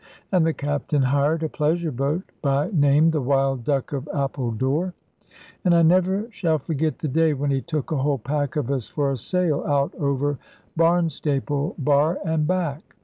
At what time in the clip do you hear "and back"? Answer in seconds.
12.25-12.95